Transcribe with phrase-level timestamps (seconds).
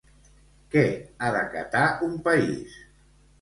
[0.75, 0.83] Què
[1.19, 2.81] ha d'acatar un país?